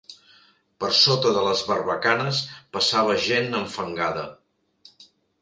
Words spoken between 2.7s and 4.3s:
passava gent enfangada.